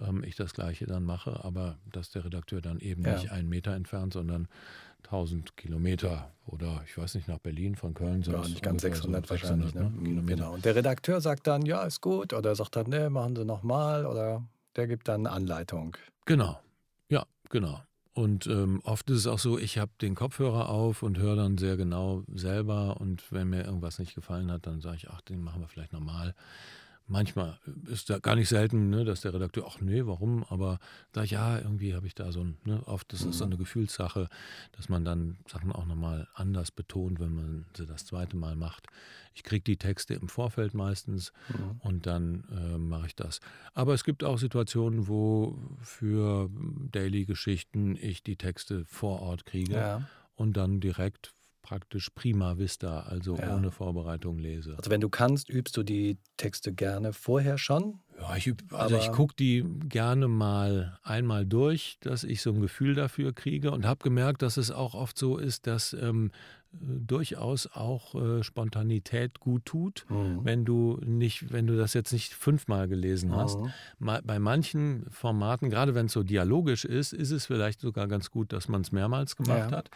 ähm, 0.01 0.25
ich 0.25 0.35
das 0.37 0.55
gleiche 0.55 0.87
dann 0.87 1.05
mache, 1.05 1.45
aber 1.45 1.77
dass 1.93 2.11
der 2.11 2.25
Redakteur 2.25 2.61
dann 2.61 2.81
eben 2.81 3.05
ja. 3.05 3.15
nicht 3.15 3.31
einen 3.31 3.49
Meter 3.49 3.75
entfernt, 3.75 4.15
sondern 4.15 4.49
1000 5.05 5.57
Kilometer 5.57 6.31
oder 6.47 6.83
ich 6.87 6.97
weiß 6.97 7.15
nicht, 7.15 7.29
nach 7.29 7.39
Berlin 7.39 7.77
von 7.77 7.95
Köln 7.95 8.23
sind 8.23 8.35
es. 8.35 8.49
nicht 8.49 8.63
ganz 8.63 8.83
600, 8.83 9.27
600 9.27 9.31
wahrscheinlich. 9.31 9.75
Ne? 9.75 9.91
ne? 9.91 10.03
Kilometer. 10.03 10.37
Genau. 10.37 10.55
Und 10.55 10.65
der 10.65 10.75
Redakteur 10.75 11.21
sagt 11.21 11.47
dann, 11.47 11.63
ja, 11.63 11.83
ist 11.85 12.01
gut 12.01 12.33
oder 12.33 12.55
sagt 12.55 12.77
dann, 12.77 12.89
ne, 12.89 13.11
machen 13.11 13.37
Sie 13.37 13.45
nochmal 13.45 14.07
oder 14.07 14.43
der 14.77 14.87
gibt 14.87 15.09
dann 15.09 15.27
Anleitung. 15.27 15.97
Genau, 16.25 16.61
ja, 17.09 17.27
genau. 17.51 17.81
Und 18.13 18.47
ähm, 18.47 18.81
oft 18.85 19.11
ist 19.11 19.19
es 19.19 19.27
auch 19.27 19.39
so, 19.39 19.59
ich 19.59 19.77
habe 19.77 19.93
den 20.01 20.15
Kopfhörer 20.15 20.71
auf 20.71 21.03
und 21.03 21.19
höre 21.19 21.37
dann 21.37 21.59
sehr 21.59 21.77
genau 21.77 22.23
selber 22.33 22.99
und 22.99 23.31
wenn 23.31 23.51
mir 23.51 23.65
irgendwas 23.65 23.99
nicht 23.99 24.15
gefallen 24.15 24.51
hat, 24.51 24.67
dann 24.67 24.81
sage 24.81 24.97
ich, 24.97 25.11
ach, 25.11 25.21
den 25.21 25.43
machen 25.43 25.61
wir 25.61 25.69
vielleicht 25.69 25.93
nochmal. 25.93 26.35
Manchmal 27.09 27.61
ist 27.87 28.11
da 28.11 28.19
gar 28.19 28.35
nicht 28.35 28.49
selten, 28.49 28.91
ne, 28.91 29.05
dass 29.05 29.21
der 29.21 29.33
Redakteur, 29.33 29.65
ach 29.69 29.81
nee, 29.81 30.05
warum? 30.07 30.43
Aber 30.49 30.81
da 31.13 31.23
ja, 31.23 31.57
irgendwie 31.57 31.95
habe 31.95 32.09
ich 32.09 32.17
da 32.17 32.33
so 32.33 32.41
ein, 32.41 32.59
ne, 32.65 32.83
oft 32.87 33.13
ist 33.13 33.25
es 33.25 33.39
so 33.39 33.45
eine 33.45 33.57
Gefühlssache, 33.57 34.29
dass 34.73 34.89
man 34.89 35.05
dann 35.05 35.39
Sachen 35.47 35.71
auch 35.71 35.87
nochmal 35.87 36.27
anders 36.35 36.73
betont, 36.73 37.21
wenn 37.21 37.33
man 37.33 37.67
sie 37.77 37.87
das 37.87 38.07
zweite 38.07 38.37
Mal 38.37 38.57
macht. 38.57 38.89
Ich 39.35 39.45
kriege 39.45 39.63
die 39.63 39.77
Texte 39.77 40.15
im 40.15 40.29
Vorfeld 40.29 40.75
meistens 40.75 41.33
mhm. 41.49 41.81
und 41.81 42.07
dann 42.07 42.43
äh, 42.51 42.79
mache 42.79 43.07
ich 43.07 43.15
das. 43.15 43.41
Aber 43.73 43.95
es 43.95 44.03
gibt 44.03 44.25
auch 44.25 44.39
Situationen, 44.39 45.07
wo 45.07 45.57
für 45.83 46.51
Daily-Geschichten 46.91 47.97
ich 48.01 48.25
die 48.25 48.37
Texte 48.37 48.85
vor 48.85 49.21
Ort 49.21 49.47
kriege 49.47 49.75
ja. 49.75 50.09
und 50.35 50.57
dann 50.57 50.81
direkt 50.81 51.36
praktisch 51.67 52.11
prima 52.15 52.59
vista, 52.59 53.01
also 53.01 53.37
ja. 53.37 53.57
ohne 53.57 53.73
Vorbereitung 53.73 54.39
lese. 54.39 54.77
Also 54.79 54.89
wenn 54.89 55.01
du 55.01 55.09
kannst, 55.09 55.49
übst 55.49 55.77
du 55.77 55.83
die 55.83 56.17
Texte 56.37 56.73
gerne 56.73 57.13
vorher 57.13 57.59
schon? 57.59 57.99
Ja, 58.21 58.37
ich, 58.37 58.55
also 58.71 58.97
ich 58.97 59.11
gucke 59.11 59.35
die 59.35 59.65
gerne 59.89 60.29
mal 60.29 60.97
einmal 61.03 61.45
durch, 61.45 61.99
dass 62.01 62.23
ich 62.23 62.41
so 62.41 62.53
ein 62.53 62.61
Gefühl 62.61 62.95
dafür 62.95 63.33
kriege 63.33 63.73
und 63.73 63.85
habe 63.85 64.05
gemerkt, 64.05 64.43
dass 64.43 64.57
es 64.57 64.71
auch 64.71 64.95
oft 64.95 65.19
so 65.19 65.39
ist, 65.39 65.67
dass 65.67 65.93
ähm, 65.93 66.31
durchaus 66.81 67.67
auch 67.67 68.15
äh, 68.15 68.43
Spontanität 68.43 69.41
gut 69.41 69.65
tut, 69.65 70.07
mhm. 70.09 70.41
wenn 70.43 70.65
du 70.65 70.99
nicht, 71.05 71.53
wenn 71.53 71.67
du 71.67 71.77
das 71.77 71.95
jetzt 71.95 72.13
nicht 72.13 72.35
fünfmal 72.35 72.89
gelesen 72.89 73.35
hast. 73.35 73.59
Mhm. 73.59 73.73
Ma 73.99 74.21
bei 74.25 74.39
manchen 74.39 75.07
Formaten, 75.11 75.71
gerade 75.71 75.95
wenn 75.95 76.07
es 76.07 76.13
so 76.13 76.23
dialogisch 76.23 76.85
ist, 76.85 77.13
ist 77.13 77.31
es 77.31 77.47
vielleicht 77.47 77.81
sogar 77.81 78.09
ganz 78.09 78.31
gut, 78.31 78.53
dass 78.53 78.69
man 78.69 78.81
es 78.81 78.93
mehrmals 78.93 79.37
gemacht 79.37 79.71
ja. 79.71 79.77
hat. 79.77 79.91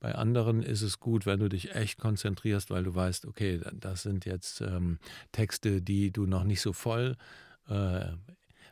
Bei 0.00 0.14
anderen 0.14 0.62
ist 0.62 0.82
es 0.82 1.00
gut, 1.00 1.26
wenn 1.26 1.40
du 1.40 1.48
dich 1.48 1.74
echt 1.74 1.98
konzentrierst, 1.98 2.70
weil 2.70 2.84
du 2.84 2.94
weißt, 2.94 3.26
okay, 3.26 3.60
das 3.72 4.02
sind 4.02 4.24
jetzt 4.24 4.60
ähm, 4.60 4.98
Texte, 5.32 5.82
die 5.82 6.10
du 6.10 6.26
noch 6.26 6.44
nicht 6.44 6.60
so 6.60 6.72
voll 6.72 7.16
äh, 7.68 8.06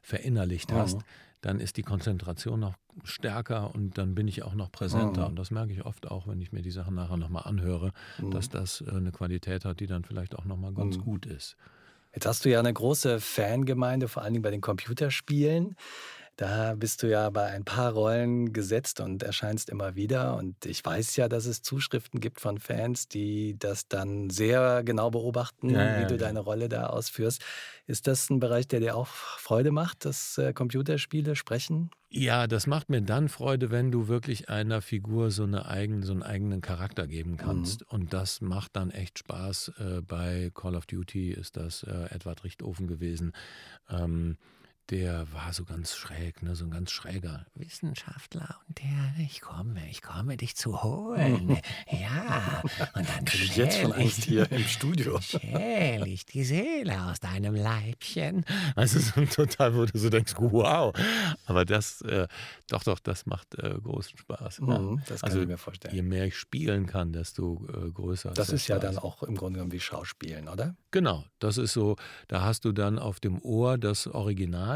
verinnerlicht 0.02 0.72
hast. 0.72 0.98
Mhm 0.98 1.04
dann 1.44 1.60
ist 1.60 1.76
die 1.76 1.82
Konzentration 1.82 2.58
noch 2.58 2.74
stärker 3.02 3.74
und 3.74 3.98
dann 3.98 4.14
bin 4.14 4.28
ich 4.28 4.42
auch 4.42 4.54
noch 4.54 4.72
präsenter. 4.72 5.22
Mhm. 5.22 5.26
Und 5.26 5.38
das 5.38 5.50
merke 5.50 5.72
ich 5.72 5.84
oft 5.84 6.10
auch, 6.10 6.26
wenn 6.26 6.40
ich 6.40 6.52
mir 6.52 6.62
die 6.62 6.70
Sachen 6.70 6.94
nachher 6.94 7.18
nochmal 7.18 7.42
anhöre, 7.44 7.92
mhm. 8.18 8.30
dass 8.30 8.48
das 8.48 8.80
äh, 8.80 8.90
eine 8.90 9.12
Qualität 9.12 9.66
hat, 9.66 9.80
die 9.80 9.86
dann 9.86 10.04
vielleicht 10.04 10.36
auch 10.36 10.46
nochmal 10.46 10.72
ganz 10.72 10.96
mhm. 10.96 11.02
gut 11.02 11.26
ist. 11.26 11.56
Jetzt 12.14 12.24
hast 12.26 12.46
du 12.46 12.50
ja 12.50 12.60
eine 12.60 12.72
große 12.72 13.20
Fangemeinde, 13.20 14.08
vor 14.08 14.22
allen 14.22 14.32
Dingen 14.32 14.42
bei 14.42 14.52
den 14.52 14.62
Computerspielen. 14.62 15.76
Da 16.36 16.74
bist 16.74 17.02
du 17.02 17.08
ja 17.08 17.30
bei 17.30 17.46
ein 17.46 17.64
paar 17.64 17.92
Rollen 17.92 18.52
gesetzt 18.52 18.98
und 18.98 19.22
erscheinst 19.22 19.70
immer 19.70 19.94
wieder. 19.94 20.36
Und 20.36 20.66
ich 20.66 20.84
weiß 20.84 21.14
ja, 21.16 21.28
dass 21.28 21.46
es 21.46 21.62
Zuschriften 21.62 22.18
gibt 22.18 22.40
von 22.40 22.58
Fans, 22.58 23.06
die 23.06 23.56
das 23.58 23.86
dann 23.86 24.30
sehr 24.30 24.82
genau 24.84 25.10
beobachten, 25.10 25.70
Ja, 25.70 26.00
wie 26.00 26.06
du 26.06 26.14
ja. 26.14 26.18
deine 26.18 26.40
Rolle 26.40 26.68
da 26.68 26.86
ausführst. 26.88 27.40
Ist 27.86 28.06
das 28.08 28.30
ein 28.30 28.40
Bereich, 28.40 28.66
der 28.66 28.80
dir 28.80 28.96
auch 28.96 29.06
Freude 29.06 29.70
macht, 29.70 30.04
dass 30.06 30.36
äh, 30.38 30.52
Computerspiele 30.52 31.36
sprechen? 31.36 31.90
Ja, 32.10 32.46
das 32.46 32.66
macht 32.66 32.90
mir 32.90 33.02
dann 33.02 33.28
Freude, 33.28 33.70
wenn 33.70 33.90
du 33.92 34.08
wirklich 34.08 34.48
einer 34.48 34.82
Figur 34.82 35.30
so, 35.30 35.42
eine 35.44 35.66
eigen, 35.66 36.02
so 36.02 36.12
einen 36.12 36.22
eigenen 36.22 36.60
Charakter 36.60 37.06
geben 37.06 37.36
kannst. 37.36 37.82
Und 37.82 38.12
das 38.12 38.40
macht 38.40 38.76
dann 38.76 38.90
echt 38.90 39.18
Spaß. 39.20 39.72
Äh, 39.78 40.00
bei 40.02 40.50
Call 40.54 40.74
of 40.74 40.86
Duty 40.86 41.30
ist 41.30 41.56
das 41.56 41.82
äh, 41.84 42.06
Edward 42.10 42.42
Richtofen 42.44 42.86
gewesen. 42.86 43.32
Ähm, 43.90 44.36
der 44.90 45.32
war 45.32 45.52
so 45.52 45.64
ganz 45.64 45.94
schräg, 45.96 46.42
ne? 46.42 46.54
so 46.54 46.64
ein 46.64 46.70
ganz 46.70 46.90
schräger 46.90 47.46
Wissenschaftler. 47.54 48.58
Und 48.68 48.78
der, 48.78 49.24
ich 49.24 49.40
komme, 49.40 49.80
ich 49.90 50.02
komme, 50.02 50.36
dich 50.36 50.56
zu 50.56 50.82
holen. 50.82 51.58
Ja, 51.90 52.62
und 52.94 53.06
dann 53.08 53.24
jetzt 53.54 53.78
schon 53.78 53.92
Angst 53.92 54.24
hier 54.24 54.50
im 54.50 54.64
Studio. 54.64 55.20
schäl 55.22 56.06
ich 56.06 56.26
die 56.26 56.42
Seele 56.44 57.04
aus 57.04 57.20
deinem 57.20 57.54
Leibchen. 57.54 58.44
Also 58.74 58.98
so 58.98 59.24
total, 59.26 59.74
wo 59.74 59.84
du 59.84 59.96
so 59.98 60.08
denkst, 60.10 60.34
wow. 60.38 60.92
Aber 61.46 61.64
das, 61.64 62.00
äh, 62.02 62.26
doch, 62.68 62.82
doch, 62.82 62.98
das 62.98 63.26
macht 63.26 63.54
äh, 63.58 63.78
großen 63.80 64.18
Spaß. 64.18 64.58
ja. 64.58 64.78
Mhm, 64.78 65.02
das 65.06 65.20
kann 65.20 65.30
Also, 65.30 65.42
ich 65.42 65.48
mir 65.48 65.58
vorstellen. 65.58 65.94
Je 65.94 66.02
mehr 66.02 66.24
ich 66.26 66.36
spielen 66.36 66.86
kann, 66.86 67.12
desto 67.12 67.66
äh, 67.68 67.90
größer 67.90 68.32
Das 68.32 68.48
ist 68.50 68.66
ja 68.66 68.76
Spaß. 68.76 68.94
dann 68.94 68.98
auch 68.98 69.22
im 69.22 69.36
Grunde 69.36 69.58
genommen 69.58 69.72
wie 69.72 69.80
Schauspielen, 69.80 70.48
oder? 70.48 70.74
Genau, 70.90 71.24
das 71.38 71.58
ist 71.58 71.72
so, 71.74 71.96
da 72.28 72.42
hast 72.42 72.64
du 72.64 72.72
dann 72.72 72.98
auf 72.98 73.20
dem 73.20 73.40
Ohr 73.42 73.78
das 73.78 74.06
Original, 74.08 74.73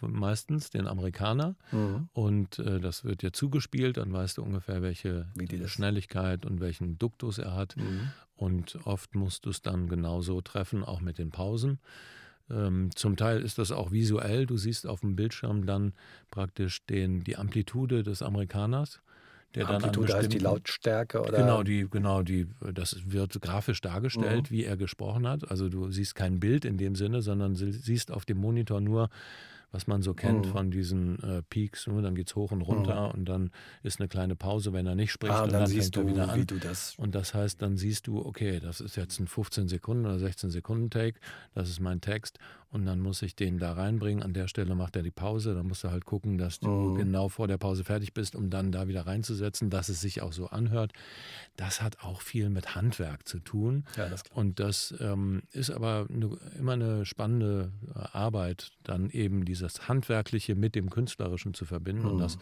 meistens 0.00 0.70
den 0.70 0.86
Amerikaner. 0.86 1.54
Mhm. 1.70 2.08
Und 2.12 2.58
äh, 2.58 2.80
das 2.80 3.04
wird 3.04 3.22
dir 3.22 3.32
zugespielt, 3.32 3.96
dann 3.98 4.12
weißt 4.12 4.38
du 4.38 4.42
ungefähr, 4.42 4.80
welche 4.82 5.26
Schnelligkeit 5.66 6.46
und 6.46 6.60
welchen 6.60 6.98
Duktus 6.98 7.38
er 7.38 7.54
hat. 7.54 7.76
Mhm. 7.76 8.10
Und 8.36 8.78
oft 8.84 9.14
musst 9.14 9.44
du 9.46 9.50
es 9.50 9.60
dann 9.62 9.88
genauso 9.88 10.40
treffen, 10.40 10.82
auch 10.82 11.00
mit 11.00 11.18
den 11.18 11.30
Pausen. 11.30 11.78
Ähm, 12.50 12.90
zum 12.96 13.16
Teil 13.16 13.40
ist 13.42 13.58
das 13.58 13.70
auch 13.70 13.92
visuell. 13.92 14.46
Du 14.46 14.56
siehst 14.56 14.86
auf 14.86 15.00
dem 15.00 15.14
Bildschirm 15.14 15.64
dann 15.66 15.92
praktisch 16.30 16.84
den, 16.86 17.22
die 17.22 17.36
Amplitude 17.36 18.02
des 18.02 18.20
Amerikaners. 18.22 19.00
Der 19.54 19.66
dann 19.66 19.76
Amplitude 19.76 20.14
heißt 20.14 20.32
die 20.32 20.38
Lautstärke 20.38 21.20
oder? 21.20 21.36
Genau, 21.38 21.62
die, 21.62 21.86
genau, 21.88 22.22
die, 22.22 22.48
das 22.72 23.12
wird 23.12 23.40
grafisch 23.42 23.82
dargestellt, 23.82 24.50
Mhm. 24.50 24.54
wie 24.54 24.64
er 24.64 24.76
gesprochen 24.78 25.28
hat. 25.28 25.50
Also 25.50 25.68
du 25.68 25.90
siehst 25.90 26.14
kein 26.14 26.40
Bild 26.40 26.64
in 26.64 26.78
dem 26.78 26.94
Sinne, 26.96 27.20
sondern 27.20 27.54
sie- 27.54 27.70
siehst 27.72 28.10
auf 28.10 28.24
dem 28.24 28.38
Monitor 28.38 28.80
nur, 28.80 29.10
was 29.72 29.86
man 29.86 30.02
so 30.02 30.14
kennt 30.14 30.46
Mhm. 30.46 30.50
von 30.50 30.70
diesen 30.70 31.22
äh, 31.22 31.42
Peaks. 31.42 31.86
Ne? 31.86 32.00
Dann 32.02 32.14
geht 32.14 32.28
es 32.28 32.36
hoch 32.36 32.52
und 32.52 32.60
runter 32.62 33.12
und 33.14 33.24
dann 33.24 33.50
ist 33.82 33.98
eine 34.00 34.08
kleine 34.08 34.36
Pause, 34.36 34.72
wenn 34.72 34.86
er 34.86 34.94
nicht 34.94 35.10
spricht. 35.12 35.32
Ah, 35.32 35.42
und 35.44 35.52
dann, 35.52 35.62
dann 35.62 35.70
siehst 35.70 35.96
du, 35.96 36.06
wieder 36.06 36.28
an. 36.28 36.38
wie 36.40 36.44
du 36.44 36.58
das. 36.58 36.94
Und 36.98 37.14
das 37.14 37.34
heißt, 37.34 37.60
dann 37.62 37.76
siehst 37.76 38.06
du, 38.06 38.24
okay, 38.24 38.60
das 38.60 38.80
ist 38.80 38.96
jetzt 38.96 39.18
ein 39.18 39.26
15 39.26 39.68
Sekunden 39.68 40.04
oder 40.06 40.18
16 40.18 40.50
Sekunden 40.50 40.90
Take, 40.90 41.18
das 41.54 41.68
ist 41.70 41.80
mein 41.80 42.00
Text 42.00 42.38
und 42.72 42.86
dann 42.86 43.00
muss 43.00 43.22
ich 43.22 43.36
den 43.36 43.58
da 43.58 43.72
reinbringen. 43.74 44.22
An 44.22 44.32
der 44.32 44.48
Stelle 44.48 44.74
macht 44.74 44.96
er 44.96 45.02
die 45.02 45.10
Pause, 45.10 45.54
dann 45.54 45.66
musst 45.68 45.84
du 45.84 45.90
halt 45.90 46.04
gucken, 46.06 46.38
dass 46.38 46.58
du 46.58 46.68
Mhm. 46.68 46.94
genau 46.96 47.28
vor 47.28 47.46
der 47.46 47.58
Pause 47.58 47.84
fertig 47.84 48.14
bist, 48.14 48.34
um 48.34 48.50
dann 48.50 48.72
da 48.72 48.88
wieder 48.88 49.06
reinzusetzen, 49.06 49.68
dass 49.70 49.88
es 49.88 50.00
sich 50.00 50.22
auch 50.22 50.32
so 50.32 50.46
anhört. 50.48 50.92
Das 51.56 51.82
hat 51.82 52.00
auch 52.02 52.22
viel 52.22 52.48
mit 52.50 52.74
Handwerk 52.74 53.28
zu 53.28 53.38
tun. 53.40 53.84
Ja, 53.96 54.08
das 54.08 54.22
Und 54.32 54.58
das 54.58 54.94
ähm, 55.00 55.42
ist 55.52 55.70
aber 55.70 56.06
eine, 56.12 56.36
immer 56.58 56.72
eine 56.72 57.04
spannende 57.04 57.72
äh, 57.94 57.98
Arbeit, 58.12 58.72
dann 58.82 59.10
eben 59.10 59.44
dieses 59.44 59.88
Handwerkliche 59.88 60.54
mit 60.54 60.74
dem 60.74 60.88
Künstlerischen 60.90 61.54
zu 61.54 61.64
verbinden. 61.66 62.06
Und 62.06 62.18
das 62.18 62.38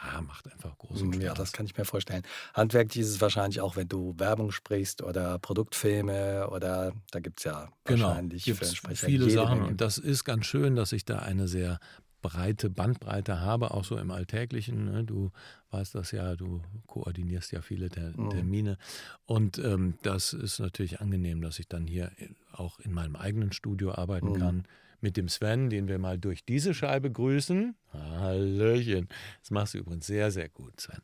ah, 0.00 0.22
macht 0.22 0.50
einfach 0.52 0.76
großen 0.78 1.06
Spaß. 1.12 1.16
Mhm. 1.16 1.22
Ja, 1.26 1.34
das 1.34 1.52
kann 1.52 1.66
ich 1.66 1.76
mir 1.76 1.84
vorstellen. 1.84 2.22
Handwerklich 2.54 3.02
ist 3.04 3.10
es 3.10 3.20
wahrscheinlich 3.20 3.60
auch, 3.60 3.76
wenn 3.76 3.88
du 3.88 4.14
Werbung 4.18 4.50
sprichst 4.50 5.02
oder 5.02 5.38
Produktfilme 5.38 6.48
oder 6.50 6.92
da 7.10 7.20
gibt 7.20 7.40
es 7.40 7.44
ja 7.44 7.68
wahrscheinlich 7.84 8.44
Genau. 8.44 8.56
Sprecher 8.64 9.06
viele 9.06 9.30
Sachen. 9.30 9.58
Menge. 9.58 9.70
Und 9.70 9.80
das 9.80 9.98
ist 9.98 10.24
ganz 10.24 10.46
schön, 10.46 10.76
dass 10.76 10.92
ich 10.92 11.04
da 11.04 11.18
eine 11.20 11.48
sehr 11.48 11.78
breite 12.20 12.68
Bandbreite 12.68 13.40
habe, 13.40 13.70
auch 13.70 13.84
so 13.84 13.96
im 13.96 14.10
Alltäglichen. 14.10 14.86
Ne? 14.86 15.04
Du 15.04 15.30
weißt 15.70 15.94
das 15.94 16.10
ja, 16.10 16.34
du 16.34 16.60
koordinierst 16.88 17.52
ja 17.52 17.60
viele 17.62 17.90
Ter 17.90 18.10
Mhm. 18.18 18.30
Termine. 18.30 18.76
Und 19.24 19.58
ähm, 19.58 19.94
das 20.02 20.32
ist 20.32 20.58
natürlich 20.58 21.00
angenehm, 21.00 21.40
dass 21.42 21.58
ich 21.60 21.68
dann 21.68 21.86
hier 21.86 22.10
in- 22.16 22.34
auch 22.52 22.80
in 22.80 22.92
meinem 22.92 23.14
eigenen 23.14 23.52
Studio 23.52 23.92
arbeiten 23.94 24.30
Mhm. 24.32 24.38
kann. 24.38 24.62
Mit 25.00 25.16
dem 25.16 25.28
Sven, 25.28 25.70
den 25.70 25.86
wir 25.86 25.98
mal 25.98 26.18
durch 26.18 26.44
diese 26.44 26.74
Scheibe 26.74 27.10
grüßen. 27.10 27.76
Hallöchen. 27.92 29.08
Das 29.40 29.50
machst 29.52 29.74
du 29.74 29.78
übrigens 29.78 30.06
sehr, 30.06 30.30
sehr 30.32 30.48
gut, 30.48 30.80
Sven. 30.80 31.00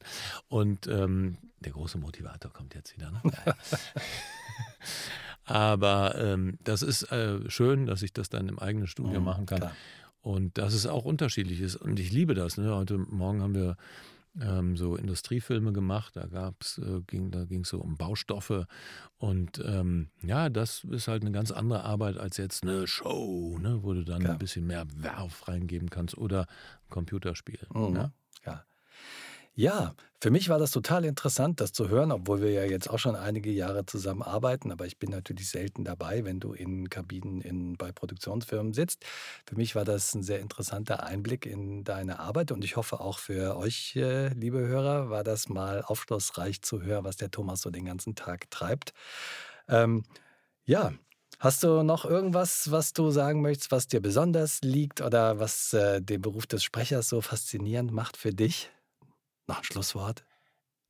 Und 0.49 0.87
ähm, 0.89 1.39
der 1.61 1.73
große 1.73 1.99
Motivator 1.99 2.53
kommt 2.53 2.75
jetzt 2.75 2.95
wieder. 2.97 3.11
Ne? 3.13 3.23
Aber 5.45 6.15
ähm, 6.19 6.59
das 6.65 6.83
ist 6.83 7.05
äh, 7.13 7.39
schön, 7.51 7.87
dass 7.87 8.03
ich 8.03 8.13
das 8.13 8.29
dann 8.29 8.49
im 8.49 8.59
eigenen 8.59 8.87
Studio 8.87 9.19
Mhm, 9.21 9.25
machen 9.25 9.47
kann. 9.47 9.59
klar. 9.59 9.77
Und 10.23 10.57
dass 10.57 10.73
es 10.73 10.87
auch 10.87 11.05
unterschiedlich 11.05 11.61
ist. 11.61 11.77
Und 11.77 12.01
ich 12.01 12.11
liebe 12.11 12.35
das. 12.35 12.57
Ne? 12.57 12.75
Heute 12.75 12.97
Morgen 12.97 13.43
haben 13.43 13.55
wir 13.55 13.77
ähm, 14.41 14.76
so 14.76 14.97
Industriefilme 14.97 15.73
gemacht. 15.73 16.17
Da 16.17 16.26
gab's, 16.26 16.79
äh, 16.79 17.00
ging, 17.07 17.31
da 17.31 17.45
ging 17.45 17.62
es 17.62 17.69
so 17.69 17.81
um 17.81 17.97
Baustoffe. 17.97 18.67
Und 19.17 19.62
ähm, 19.64 20.11
ja, 20.23 20.49
das 20.49 20.85
ist 20.85 21.09
halt 21.09 21.23
eine 21.23 21.33
ganz 21.33 21.50
andere 21.50 21.85
Arbeit 21.85 22.19
als 22.19 22.37
jetzt 22.37 22.62
eine 22.62 22.87
Show, 22.87 23.59
ne? 23.59 23.83
wo 23.83 23.93
du 23.93 24.05
dann 24.05 24.21
Klar. 24.21 24.33
ein 24.35 24.38
bisschen 24.38 24.67
mehr 24.67 24.87
Werf 24.97 25.49
reingeben 25.49 25.91
kannst 25.91 26.17
oder 26.17 26.43
ein 26.43 26.91
Computerspiel. 26.91 27.61
Mhm. 27.73 27.97
Ja? 27.97 28.12
Ja. 29.56 29.94
Für 30.20 30.30
mich 30.30 30.49
war 30.49 30.58
das 30.58 30.70
total 30.70 31.04
interessant, 31.04 31.61
das 31.61 31.73
zu 31.73 31.88
hören, 31.90 32.11
obwohl 32.11 32.40
wir 32.40 32.50
ja 32.50 32.64
jetzt 32.64 32.88
auch 32.88 32.99
schon 32.99 33.14
einige 33.14 33.50
Jahre 33.50 33.84
zusammen 33.84 34.23
arbeiten. 34.23 34.73
Aber 34.73 34.87
ich 34.87 34.99
bin 34.99 35.11
natürlich 35.11 35.49
selten 35.50 35.84
dabei, 35.84 36.25
wenn 36.25 36.40
du 36.40 36.54
in 36.54 36.88
Kabinen 36.88 37.40
in, 37.42 37.76
bei 37.76 37.92
Produktionsfirmen 37.92 38.73
sitzt. 38.73 39.04
Für 39.46 39.54
mich 39.56 39.75
war 39.76 39.84
das 39.84 40.14
ein 40.14 40.23
sehr 40.23 40.40
interessanter 40.40 41.04
Einblick 41.04 41.44
in 41.46 41.84
deine 41.84 42.20
Arbeit 42.20 42.52
und 42.52 42.64
ich 42.64 42.76
hoffe 42.76 43.00
auch 43.00 43.18
für 43.18 43.56
euch, 43.56 43.94
äh, 43.96 44.28
liebe 44.28 44.58
Hörer, 44.66 45.11
war 45.11 45.25
das 45.25 45.49
mal 45.50 45.82
aufschlussreich 45.82 46.62
zu 46.62 46.80
hören, 46.82 47.04
was 47.04 47.16
der 47.16 47.30
Thomas 47.30 47.61
so 47.61 47.70
den 47.70 47.84
ganzen 47.84 48.14
Tag 48.14 48.50
treibt. 48.50 48.92
Ähm, 49.68 50.04
ja, 50.66 50.92
Hast 51.40 51.64
du 51.64 51.82
noch 51.82 52.04
irgendwas, 52.06 52.70
was 52.70 52.94
du 52.94 53.11
sagen 53.11 53.42
möchtest, 53.42 53.73
was 53.73 53.88
dir 53.88 54.00
besonders 54.00 54.61
liegt 54.62 55.02
oder 55.02 55.40
was 55.40 55.73
äh, 55.75 56.00
den 56.00 56.23
Beruf 56.23 56.46
des 56.46 56.64
Sprechers 56.64 57.08
so 57.11 57.20
faszinierend 57.20 57.92
macht 57.92 58.16
für 58.16 58.32
dich? 58.32 58.70
Ein 59.47 59.63
Schlusswort? 59.65 60.25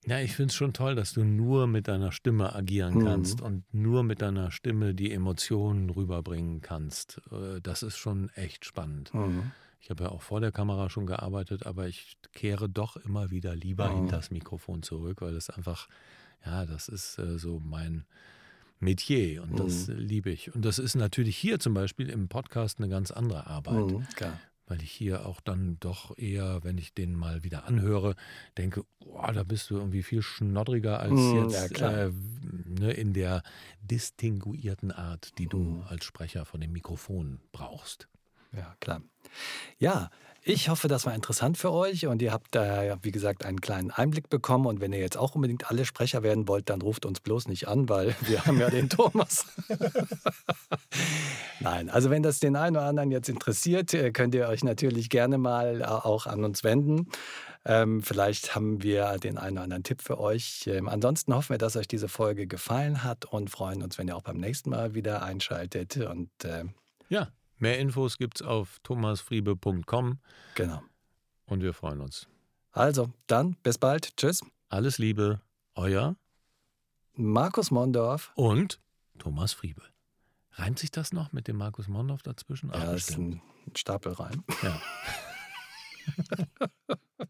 Ja, 0.06 0.20
ich 0.20 0.34
finde 0.36 0.50
es 0.50 0.54
schon 0.54 0.74
toll, 0.74 0.94
dass 0.94 1.12
du 1.14 1.24
nur 1.24 1.66
mit 1.66 1.88
deiner 1.88 2.12
Stimme 2.12 2.54
agieren 2.54 2.94
Mhm. 2.94 3.04
kannst 3.04 3.40
und 3.40 3.64
nur 3.72 4.02
mit 4.02 4.20
deiner 4.20 4.50
Stimme 4.50 4.94
die 4.94 5.10
Emotionen 5.12 5.88
rüberbringen 5.90 6.60
kannst. 6.60 7.20
Äh, 7.32 7.60
Das 7.62 7.82
ist 7.82 7.96
schon 7.96 8.28
echt 8.30 8.64
spannend. 8.66 9.12
Mhm. 9.14 9.50
Ich 9.80 9.90
habe 9.90 10.04
ja 10.04 10.10
auch 10.10 10.22
vor 10.22 10.40
der 10.40 10.52
Kamera 10.52 10.88
schon 10.90 11.06
gearbeitet, 11.06 11.66
aber 11.66 11.88
ich 11.88 12.16
kehre 12.32 12.68
doch 12.68 12.96
immer 12.96 13.30
wieder 13.30 13.54
lieber 13.56 13.88
Mhm. 13.88 13.94
hinter 13.94 14.16
das 14.16 14.30
Mikrofon 14.30 14.82
zurück, 14.82 15.20
weil 15.22 15.34
es 15.36 15.48
einfach, 15.50 15.88
ja, 16.44 16.66
das 16.66 16.88
ist 16.88 17.18
äh, 17.18 17.38
so 17.38 17.60
mein 17.60 18.04
Metier 18.80 19.42
und 19.42 19.58
das 19.58 19.86
Mhm. 19.88 19.94
liebe 19.96 20.30
ich. 20.30 20.54
Und 20.54 20.64
das 20.64 20.78
ist 20.78 20.94
natürlich 20.96 21.36
hier 21.38 21.58
zum 21.60 21.72
Beispiel 21.74 22.10
im 22.10 22.28
Podcast 22.28 22.78
eine 22.78 22.88
ganz 22.88 23.10
andere 23.10 23.46
Arbeit 23.46 23.92
Mhm. 23.92 24.06
Klar. 24.14 24.40
Weil 24.66 24.82
ich 24.82 24.90
hier 24.92 25.26
auch 25.26 25.40
dann 25.40 25.78
doch 25.80 26.16
eher, 26.18 26.64
wenn 26.64 26.78
ich 26.78 26.94
den 26.94 27.14
mal 27.14 27.44
wieder 27.44 27.64
anhöre, 27.66 28.14
denke, 28.56 28.84
boah, 29.00 29.32
da 29.32 29.42
bist 29.44 29.70
du 29.70 29.76
irgendwie 29.76 30.02
viel 30.02 30.22
schnoddriger 30.22 31.00
als 31.00 31.10
Mm, 31.10 31.50
ja, 31.50 31.68
jetzt 31.68 31.70
klar. 31.70 31.92
äh, 32.06 32.10
ne, 32.66 32.92
in 32.92 33.12
der 33.12 33.42
distinguierten 33.82 34.90
Art, 34.92 35.38
die 35.38 35.48
du 35.48 35.58
Mm. 35.58 35.82
als 35.86 36.04
Sprecher 36.04 36.44
von 36.44 36.60
dem 36.60 36.72
Mikrofon 36.72 37.40
brauchst. 37.52 38.08
Ja, 38.56 38.74
klar. 38.80 39.02
Ja, 39.78 40.10
ich 40.46 40.68
hoffe, 40.68 40.88
das 40.88 41.06
war 41.06 41.14
interessant 41.14 41.56
für 41.56 41.72
euch 41.72 42.06
und 42.06 42.20
ihr 42.20 42.30
habt 42.30 42.54
da, 42.54 42.98
wie 43.00 43.12
gesagt, 43.12 43.46
einen 43.46 43.62
kleinen 43.62 43.90
Einblick 43.90 44.28
bekommen. 44.28 44.66
Und 44.66 44.78
wenn 44.78 44.92
ihr 44.92 44.98
jetzt 44.98 45.16
auch 45.16 45.34
unbedingt 45.34 45.70
alle 45.70 45.86
Sprecher 45.86 46.22
werden 46.22 46.46
wollt, 46.48 46.68
dann 46.68 46.82
ruft 46.82 47.06
uns 47.06 47.20
bloß 47.20 47.48
nicht 47.48 47.66
an, 47.66 47.88
weil 47.88 48.14
wir 48.20 48.44
haben 48.44 48.60
ja 48.60 48.68
den 48.68 48.90
Thomas. 48.90 49.46
Nein, 51.60 51.88
also 51.88 52.10
wenn 52.10 52.22
das 52.22 52.40
den 52.40 52.56
einen 52.56 52.76
oder 52.76 52.84
anderen 52.84 53.10
jetzt 53.10 53.30
interessiert, 53.30 53.94
äh, 53.94 54.10
könnt 54.10 54.34
ihr 54.34 54.46
euch 54.48 54.62
natürlich 54.62 55.08
gerne 55.08 55.38
mal 55.38 55.80
äh, 55.80 55.84
auch 55.84 56.26
an 56.26 56.44
uns 56.44 56.62
wenden. 56.62 57.08
Ähm, 57.64 58.02
vielleicht 58.02 58.54
haben 58.54 58.82
wir 58.82 59.16
den 59.16 59.38
einen 59.38 59.56
oder 59.56 59.64
anderen 59.64 59.82
Tipp 59.82 60.02
für 60.02 60.20
euch. 60.20 60.66
Ähm, 60.66 60.90
ansonsten 60.90 61.34
hoffen 61.34 61.54
wir, 61.54 61.58
dass 61.58 61.74
euch 61.76 61.88
diese 61.88 62.08
Folge 62.08 62.46
gefallen 62.46 63.02
hat 63.02 63.24
und 63.24 63.48
freuen 63.48 63.82
uns, 63.82 63.96
wenn 63.96 64.08
ihr 64.08 64.16
auch 64.16 64.22
beim 64.22 64.36
nächsten 64.36 64.68
Mal 64.68 64.94
wieder 64.94 65.22
einschaltet. 65.22 65.96
Und 65.96 66.28
äh, 66.44 66.64
Ja, 67.08 67.28
mehr 67.58 67.78
Infos 67.78 68.18
gibt's 68.18 68.42
auf 68.42 68.78
thomasfriebe.com 68.82 70.18
genau. 70.54 70.82
und 71.46 71.62
wir 71.62 71.72
freuen 71.74 72.00
uns. 72.00 72.26
Also, 72.72 73.12
dann 73.26 73.54
bis 73.62 73.78
bald. 73.78 74.16
Tschüss. 74.16 74.40
Alles 74.68 74.98
Liebe, 74.98 75.40
euer 75.74 76.16
Markus 77.14 77.70
Mondorf. 77.70 78.32
und 78.34 78.80
Thomas 79.18 79.52
Friebe. 79.52 79.82
Reimt 80.52 80.78
sich 80.78 80.90
das 80.90 81.12
noch 81.12 81.32
mit 81.32 81.46
dem 81.48 81.56
Markus 81.56 81.88
Mondorf 81.88 82.22
dazwischen? 82.22 82.70
Ach, 82.72 82.82
Ja, 82.82 82.92
ist 82.92 83.06
bestimmt. 83.06 83.40
ein 83.66 83.76
Stapelreim. 83.76 84.44
Ja. 84.62 84.80